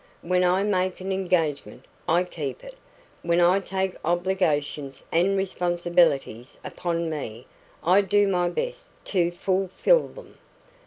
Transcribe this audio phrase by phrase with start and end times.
[0.23, 2.75] When I make an engagement, I keep it.
[3.21, 7.45] When I take obligations and responsibilities upon me,
[7.83, 10.39] I do my best to fulfil them.